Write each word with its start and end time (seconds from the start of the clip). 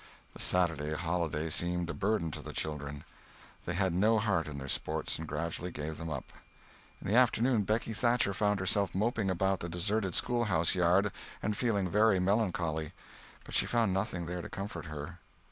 The 0.33 0.39
Saturday 0.41 0.93
holiday 0.95 1.51
seemed 1.51 1.87
a 1.91 1.93
burden 1.93 2.31
to 2.31 2.41
the 2.41 2.53
children. 2.53 3.03
They 3.65 3.75
had 3.75 3.93
no 3.93 4.17
heart 4.17 4.47
in 4.47 4.57
their 4.57 4.67
sports, 4.67 5.19
and 5.19 5.27
gradually 5.27 5.69
gave 5.69 5.99
them 5.99 6.09
up. 6.09 6.33
In 6.99 7.07
the 7.07 7.13
afternoon 7.15 7.61
Becky 7.65 7.93
Thatcher 7.93 8.33
found 8.33 8.59
herself 8.59 8.95
moping 8.95 9.29
about 9.29 9.59
the 9.59 9.69
deserted 9.69 10.15
schoolhouse 10.15 10.73
yard, 10.73 11.11
and 11.43 11.55
feeling 11.55 11.87
very 11.87 12.17
melancholy. 12.19 12.93
But 13.43 13.53
she 13.53 13.67
found 13.67 13.93
nothing 13.93 14.25
there 14.25 14.41
to 14.41 14.49
comfort 14.49 14.85
her. 14.85 15.19